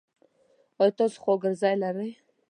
ایا 0.81 0.93
تاسو 0.97 1.17
خواګرځی 1.23 1.75
لری؟ 1.81 2.11